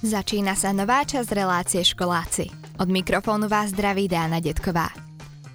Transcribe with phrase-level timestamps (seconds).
[0.00, 2.48] Začína sa nová časť relácie Školáci.
[2.80, 4.88] Od mikrofónu vás zdraví Dána Detková.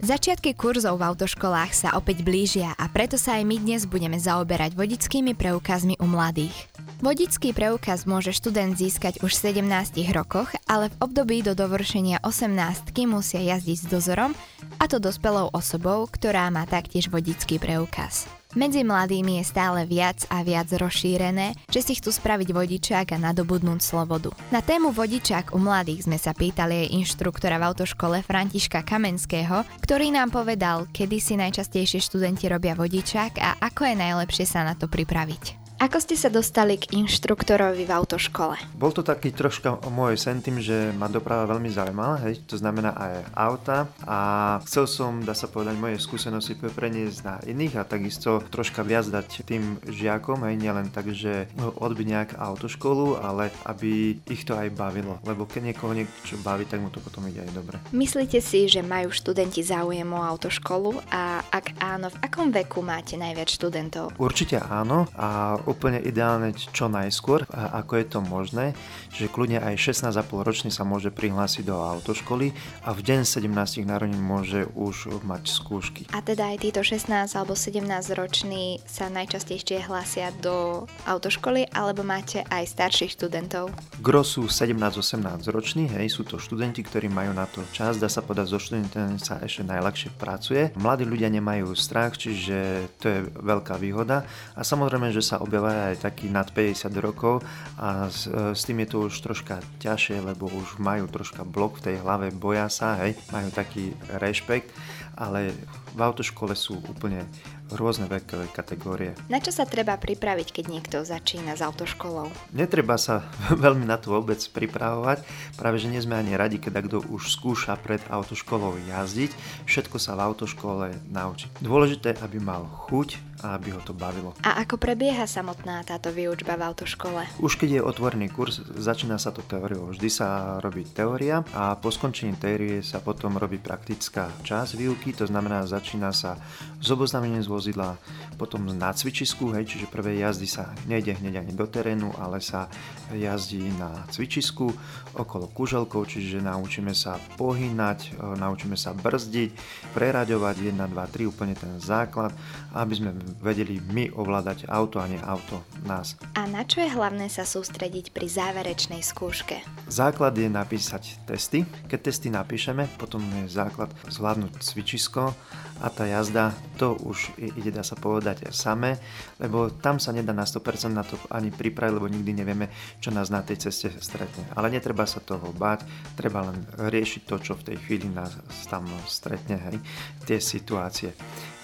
[0.05, 4.78] Začiatky kurzov v autoškolách sa opäť blížia a preto sa aj my dnes budeme zaoberať
[4.78, 6.54] vodickými preukazmi u mladých.
[7.02, 12.86] Vodický preukaz môže študent získať už v 17 rokoch, ale v období do dovršenia 18
[13.09, 14.38] musia jazdiť s dozorom,
[14.77, 18.30] a to dospelou osobou, ktorá má taktiež vodický preukaz.
[18.55, 23.83] Medzi mladými je stále viac a viac rozšírené, že si chcú spraviť vodičák a nadobudnúť
[23.83, 24.31] slobodu.
[24.47, 30.07] Na tému vodičák u mladých sme sa pýtali aj inštruktora v autoškole Františka Kamenského, ktorý
[30.15, 34.88] nám povedal, kedy si najčastejšie študenti robia vodičák a ako je najlepšie sa na to
[34.88, 35.64] pripraviť.
[35.75, 38.56] Ako ste sa dostali k inštruktorovi v autoškole?
[38.80, 42.95] Bol to taký troška môj sen tým, že ma doprava veľmi zaujímala, hej, to znamená
[42.95, 44.19] aj auta a
[44.64, 49.44] chcel som, dá sa povedať, moje skúsenosti preniesť na iných a takisto troška viac dať
[49.44, 55.19] tým žiakom, hej, nielen tak, že odbiť nejak autoškolu, ale aby ich to aj bavilo,
[55.28, 57.75] lebo keď niekoho niečo baví, tak mu to potom ide aj dobre.
[57.92, 63.19] Myslíte si, že majú študenti záujem o autoškolu a ak áno, v akom veku máte
[63.19, 64.16] najviac študentov?
[64.16, 68.66] Určite áno a úplne ideálne čo najskôr, a ako je to možné,
[69.11, 72.53] že kľudne aj 16,5 ročný sa môže prihlásiť do autoškoly
[72.85, 76.03] a v deň 17 narodín môže už mať skúšky.
[76.13, 77.81] A teda aj títo 16 alebo 17
[78.16, 83.73] roční sa najčastejšie hlásia do autoškoly, alebo máte aj starších študentov?
[83.99, 88.21] Gro sú 17-18 roční, hej, sú to študenti, ktorí majú na to čas, dá sa
[88.21, 90.69] povedať, so študentami sa ešte najľahšie pracuje.
[90.77, 96.03] Mladí ľudia nemajú strach, čiže to je veľká výhoda a samozrejme, že sa objavia aj
[96.03, 97.39] takí nad 50 rokov
[97.80, 101.92] a s, s tým je to už troška ťažšie, lebo už majú troška blok v
[101.92, 104.70] tej hlave, boja sa, hej, majú taký rešpekt,
[105.16, 105.56] ale
[105.95, 107.23] v autoškole sú úplne
[107.72, 109.17] rôzne vekové kategórie.
[109.31, 112.30] Na čo sa treba pripraviť, keď niekto začína s autoškolou?
[112.53, 113.26] Netreba sa
[113.66, 115.26] veľmi na to vôbec pripravovať,
[115.58, 119.31] práve že nie sme ani radi, keď kto už skúša pred autoškolou jazdiť,
[119.66, 121.50] všetko sa v autoškole naučí.
[121.64, 124.31] Dôležité, aby mal chuť a aby ho to bavilo.
[124.45, 127.41] A ako prebieha samotná táto výučba v autoškole?
[127.43, 129.91] Už keď je otvorený kurz, začína sa to teóriou.
[129.91, 135.28] Vždy sa robí teória a po skončení teórie sa potom robí praktická časť výuky, to
[135.28, 136.40] znamená začína sa
[136.79, 137.97] s oboznámením z vozidla,
[138.35, 142.67] potom na cvičisku, hej, čiže prvé jazdy sa nejde hneď ani do terénu, ale sa
[143.12, 144.69] jazdí na cvičisku
[145.16, 149.50] okolo kuželkov, čiže naučíme sa pohynať, e, naučíme sa brzdiť,
[149.96, 152.35] preraďovať 1, 2, 3, úplne ten základ,
[152.75, 156.18] aby sme vedeli my ovládať auto a nie auto nás.
[156.35, 159.62] A na čo je hlavné sa sústrediť pri záverečnej skúške?
[159.91, 161.68] Základ je napísať testy.
[161.88, 165.35] Keď testy napíšeme, potom je základ zvládnuť cvičisko
[165.84, 168.96] a tá jazda, to už ide, dá sa povedať, samé,
[169.40, 172.72] lebo tam sa nedá na 100% na to ani pripraviť, lebo nikdy nevieme,
[173.03, 174.47] čo nás na tej ceste stretne.
[174.56, 175.84] Ale netreba sa toho báť,
[176.16, 178.31] treba len riešiť to, čo v tej chvíli nás
[178.72, 179.78] tam stretne, hej,
[180.24, 181.12] tie situácie.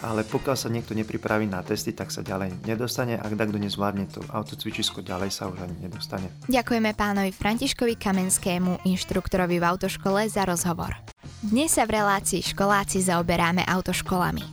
[0.01, 3.21] Ale pokiaľ sa niekto nepripraví na testy, tak sa ďalej nedostane.
[3.21, 6.25] Ak takto nezvládne to autocvičisko, ďalej sa už ani nedostane.
[6.49, 10.97] Ďakujeme pánovi Františkovi Kamenskému, inštruktorovi v autoškole, za rozhovor.
[11.41, 14.45] Dnes sa v relácii školáci zaoberáme autoškolami.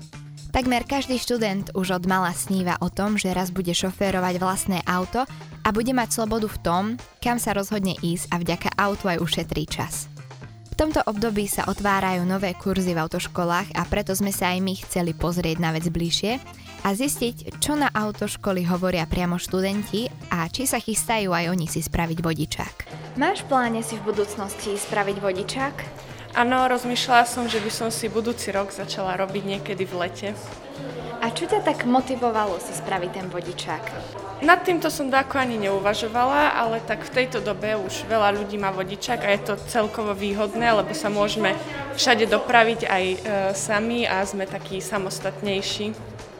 [0.49, 5.29] Takmer každý študent už od mala sníva o tom, že raz bude šoférovať vlastné auto
[5.61, 6.85] a bude mať slobodu v tom,
[7.21, 10.09] kam sa rozhodne ísť a vďaka autu aj ušetrí čas.
[10.73, 14.75] V tomto období sa otvárajú nové kurzy v autoškolách a preto sme sa aj my
[14.89, 16.41] chceli pozrieť na vec bližšie
[16.89, 21.85] a zistiť, čo na autoškoly hovoria priamo študenti a či sa chystajú aj oni si
[21.85, 22.77] spraviť vodičák.
[23.21, 26.08] Máš pláne si v budúcnosti spraviť vodičák?
[26.39, 30.29] Áno, rozmýšľala som, že by som si budúci rok začala robiť niekedy v lete.
[31.19, 33.83] A čo ťa tak motivovalo si spraviť ten vodičák?
[34.47, 38.71] Nad týmto som dáko ani neuvažovala, ale tak v tejto dobe už veľa ľudí má
[38.71, 41.59] vodičák a je to celkovo výhodné, lebo sa môžeme
[41.99, 43.17] všade dopraviť aj e,
[43.59, 45.91] sami a sme takí samostatnejší.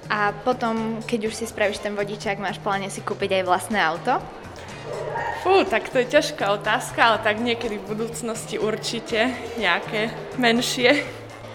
[0.07, 4.23] A potom, keď už si spravíš ten vodičák, máš pláne si kúpiť aj vlastné auto?
[5.47, 11.07] Fú, tak to je ťažká otázka, ale tak niekedy v budúcnosti určite nejaké menšie.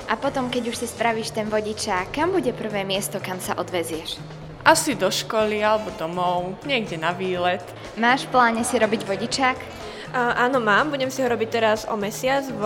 [0.07, 4.19] A potom, keď už si spravíš ten vodičák, kam bude prvé miesto, kam sa odvezieš?
[4.63, 7.63] Asi do školy alebo domov, niekde na výlet.
[7.99, 9.57] Máš v pláne si robiť vodičák?
[10.13, 10.87] Uh, áno, mám.
[10.87, 12.63] Budem si ho robiť teraz o mesiac v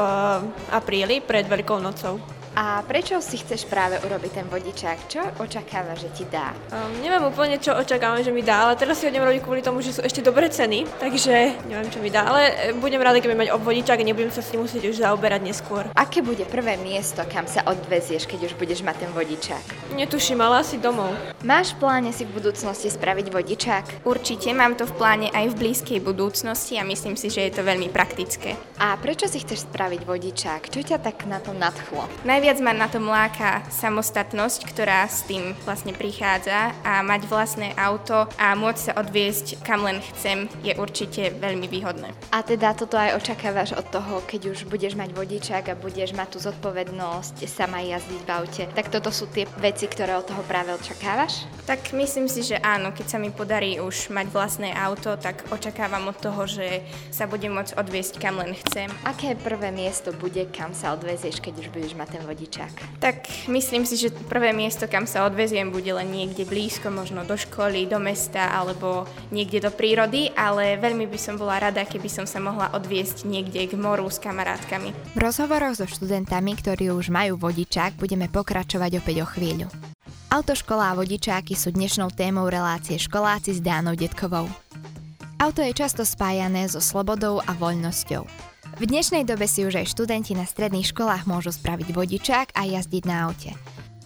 [0.70, 2.22] apríli pred Veľkou nocou.
[2.58, 5.06] A prečo si chceš práve urobiť ten vodičák?
[5.06, 6.58] Čo očakáva, že ti dá?
[6.74, 9.62] Um, neviem úplne, čo očakávam, že mi dá, ale teraz si ho idem robiť kvôli
[9.62, 13.22] tomu, že sú ešte dobré ceny, takže neviem, čo mi dá, ale e, budem rada,
[13.22, 15.86] keď mať obvodičák a nebudem sa s ním musieť už zaoberať neskôr.
[15.94, 19.94] Aké bude prvé miesto, kam sa odvezieš, keď už budeš mať ten vodičák?
[19.94, 21.14] Netuším, ale asi domov.
[21.46, 23.86] Máš v pláne si v budúcnosti spraviť vodičák?
[24.02, 27.62] Určite mám to v pláne aj v blízkej budúcnosti a myslím si, že je to
[27.62, 28.58] veľmi praktické.
[28.82, 30.74] A prečo si chceš spraviť vodičák?
[30.74, 32.10] Čo ťa tak na to nadchlo?
[32.26, 38.24] Najviac ma na tom láka samostatnosť, ktorá s tým vlastne prichádza a mať vlastné auto
[38.40, 42.16] a môcť sa odviesť kam len chcem je určite veľmi výhodné.
[42.32, 46.28] A teda toto aj očakávaš od toho, keď už budeš mať vodičák a budeš mať
[46.32, 48.64] tú zodpovednosť sama jazdiť v aute.
[48.72, 51.44] Tak toto sú tie veci, ktoré od toho práve očakávaš?
[51.68, 56.08] Tak myslím si, že áno, keď sa mi podarí už mať vlastné auto, tak očakávam
[56.08, 56.80] od toho, že
[57.12, 58.88] sa budem môcť odviesť kam len chcem.
[59.04, 62.37] Aké prvé miesto bude, kam sa odvezieš, keď už budeš mať ten vodičák?
[63.02, 67.34] Tak myslím si, že prvé miesto, kam sa odveziem, bude len niekde blízko, možno do
[67.34, 72.30] školy, do mesta alebo niekde do prírody, ale veľmi by som bola rada, keby som
[72.30, 74.94] sa mohla odviesť niekde k moru s kamarátkami.
[75.14, 79.68] V rozhovoroch so študentami, ktorí už majú vodičák, budeme pokračovať opäť o chvíľu.
[80.28, 84.52] Autoškola a vodičáky sú dnešnou témou relácie Školáci s Dánou Detkovou.
[85.40, 88.47] Auto je často spájané so slobodou a voľnosťou.
[88.78, 93.04] V dnešnej dobe si už aj študenti na stredných školách môžu spraviť vodičák a jazdiť
[93.10, 93.58] na aute.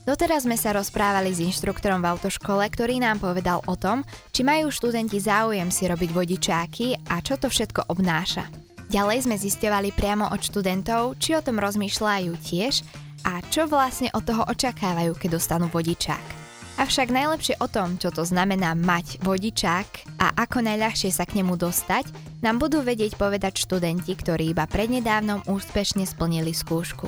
[0.08, 4.72] Doteraz sme sa rozprávali s inštruktorom v autoškole, ktorý nám povedal o tom, či majú
[4.72, 8.48] študenti záujem si robiť vodičáky a čo to všetko obnáša.
[8.88, 12.88] Ďalej sme zisťovali priamo od študentov, či o tom rozmýšľajú tiež
[13.28, 16.41] a čo vlastne od toho očakávajú, keď dostanú vodičák.
[16.82, 21.54] Avšak najlepšie o tom, čo to znamená mať vodičák a ako najľahšie sa k nemu
[21.54, 22.10] dostať,
[22.42, 27.06] nám budú vedieť povedať študenti, ktorí iba prednedávnom úspešne splnili skúšku.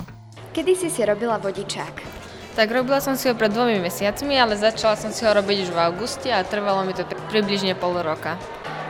[0.54, 2.06] Kedy si si robila vodičák?
[2.54, 5.70] Tak robila som si ho pred dvomi mesiacmi, ale začala som si ho robiť už
[5.74, 7.02] v auguste a trvalo mi to
[7.34, 8.38] približne pol roka.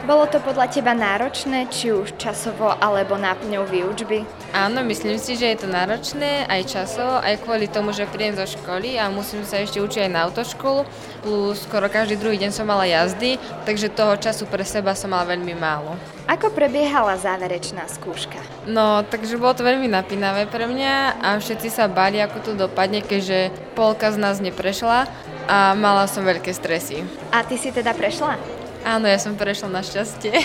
[0.04, 4.28] Bolo to podľa teba náročné, či už časovo alebo náplňou výučby?
[4.52, 8.44] Áno, myslím si, že je to náročné aj časovo, aj kvôli tomu, že prídem zo
[8.44, 10.84] školy a musím sa ešte učiť aj na autoškolu,
[11.24, 15.24] plus skoro každý druhý deň som mala jazdy, takže toho času pre seba som mala
[15.24, 15.96] veľmi málo.
[16.28, 18.44] Ako prebiehala záverečná skúška?
[18.68, 23.00] No, takže bolo to veľmi napínavé pre mňa a všetci sa báli, ako to dopadne,
[23.00, 25.08] keďže polka z nás neprešla
[25.48, 27.08] a mala som veľké stresy.
[27.32, 28.63] A ty si teda prešla?
[28.84, 30.36] Áno, ja som prešla na šťastie.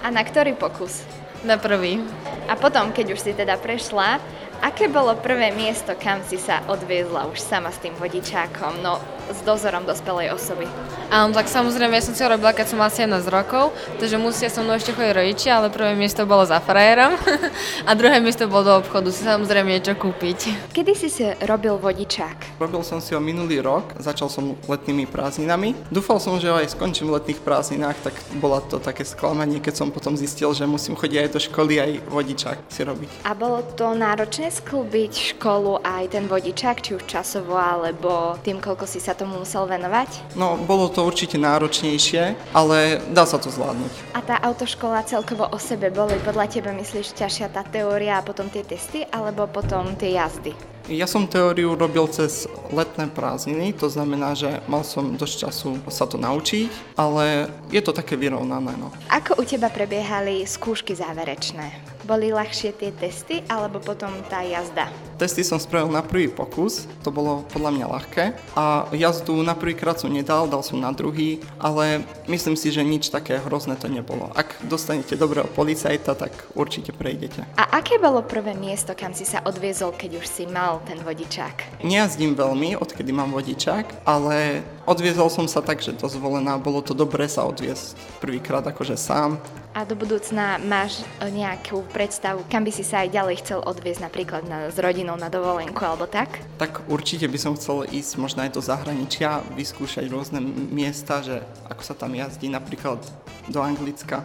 [0.00, 1.04] A na ktorý pokus?
[1.44, 2.00] Na prvý.
[2.48, 4.24] A potom, keď už si teda prešla,
[4.62, 8.82] aké bolo prvé miesto, kam si sa odviezla už sama s tým vodičákom?
[8.84, 10.68] No, s dozorom dospelej osoby.
[11.08, 13.72] Áno, tak samozrejme, ja som si ho robila, keď som mala 17 rokov,
[14.02, 17.14] takže musia so mnou ešte chodiť rodičia, ale prvé miesto bolo za frajerom
[17.88, 20.72] a druhé miesto bolo do obchodu, si samozrejme niečo kúpiť.
[20.74, 22.58] Kedy si si robil vodičák?
[22.60, 25.78] Robil som si ho minulý rok, začal som letnými prázdninami.
[25.88, 29.88] Dúfal som, že aj skončím v letných prázdninách, tak bola to také sklamanie, keď som
[29.94, 33.10] potom zistil, že musím chodiť aj do školy, aj vodičák si robiť.
[33.24, 38.88] A bolo to náročné sklbiť školu aj ten vodičák, či už časovo, alebo tým, koľko
[38.88, 40.34] si sa tomu musel venovať?
[40.34, 44.16] No, bolo to určite náročnejšie, ale dá sa to zvládnuť.
[44.16, 48.48] A tá autoškola celkovo o sebe boli podľa teba, myslíš, ťažšia tá teória a potom
[48.48, 50.56] tie testy, alebo potom tie jazdy?
[50.84, 56.04] Ja som teóriu robil cez letné prázdniny, to znamená, že mal som dosť času sa
[56.04, 56.68] to naučiť,
[57.00, 58.76] ale je to také vyrovnané.
[58.76, 58.92] No.
[59.08, 61.93] Ako u teba prebiehali skúšky záverečné?
[62.04, 64.92] Boli ľahšie tie testy alebo potom tá jazda?
[65.16, 69.96] Testy som spravil na prvý pokus, to bolo podľa mňa ľahké a jazdu na prvýkrát
[69.96, 74.28] som nedal, dal som na druhý, ale myslím si, že nič také hrozné to nebolo.
[74.36, 77.48] Ak dostanete dobrého policajta, tak určite prejdete.
[77.56, 81.80] A aké bolo prvé miesto, kam si sa odviezol, keď už si mal ten vodičák?
[81.80, 86.92] Nejazdím veľmi, odkedy mám vodičák, ale odviezol som sa tak, že to zvolená, bolo to
[86.92, 89.40] dobré sa odviezť prvýkrát akože sám,
[89.74, 94.46] a do budúcna máš nejakú predstavu, kam by si sa aj ďalej chcel odviezť napríklad
[94.46, 96.38] na, s rodinou na dovolenku alebo tak?
[96.62, 100.38] Tak určite by som chcel ísť možno aj do zahraničia, vyskúšať rôzne
[100.70, 103.02] miesta, že ako sa tam jazdí napríklad
[103.50, 104.22] do Anglicka.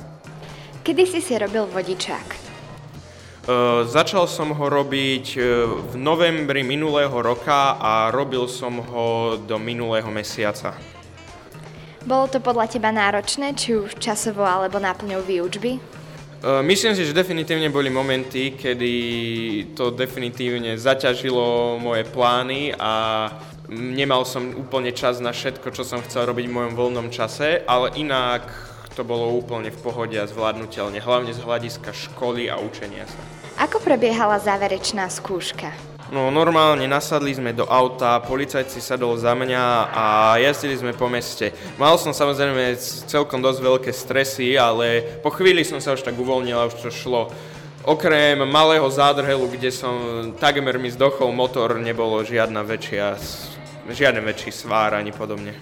[0.85, 2.27] Kedy si si robil vodičák?
[3.49, 9.57] Uh, začal som ho robiť e, v novembri minulého roka a robil som ho do
[9.57, 10.77] minulého mesiaca.
[12.09, 15.77] Bolo to podľa teba náročné, či už časovo alebo náplňou výučby?
[15.77, 15.81] E,
[16.65, 18.93] myslím si, že definitívne boli momenty, kedy
[19.77, 23.29] to definitívne zaťažilo moje plány a
[23.69, 27.93] nemal som úplne čas na všetko, čo som chcel robiť v mojom voľnom čase, ale
[27.93, 28.41] inak
[28.97, 33.21] to bolo úplne v pohode a zvládnutelne, hlavne z hľadiska školy a učenia sa.
[33.61, 35.88] Ako prebiehala záverečná skúška?
[36.09, 40.05] No normálne nasadli sme do auta, policajt si sadol za mňa a
[40.41, 41.53] jazdili sme po meste.
[41.77, 42.73] Mal som samozrejme
[43.05, 46.89] celkom dosť veľké stresy, ale po chvíli som sa už tak uvoľnil a už to
[46.89, 47.29] šlo.
[47.85, 49.93] Okrem malého zádrhelu, kde som
[50.41, 53.13] takmer mi zdochol motor, nebolo žiadna väčšia,
[53.93, 55.53] žiaden väčší svár ani podobne.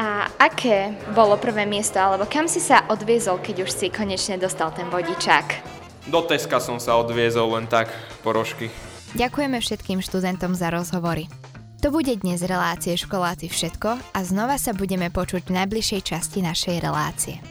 [0.00, 4.72] A aké bolo prvé miesto, alebo kam si sa odviezol, keď už si konečne dostal
[4.72, 5.60] ten vodičák?
[6.08, 7.92] Do Teska som sa odviezol len tak,
[8.24, 8.72] porožky.
[9.10, 11.26] Ďakujeme všetkým študentom za rozhovory.
[11.82, 16.76] To bude dnes relácie školáci všetko a znova sa budeme počuť v najbližšej časti našej
[16.78, 17.50] relácie.